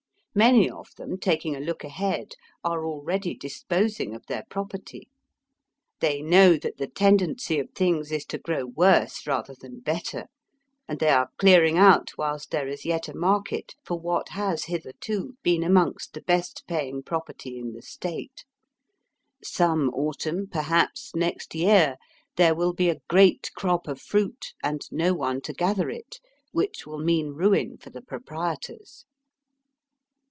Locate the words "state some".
17.81-19.89